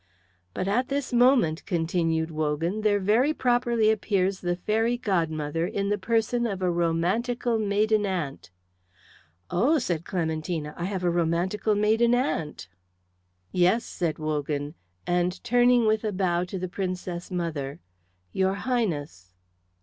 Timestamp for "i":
10.75-10.85